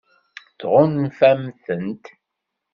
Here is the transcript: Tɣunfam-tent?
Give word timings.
Tɣunfam-tent? 0.59 2.05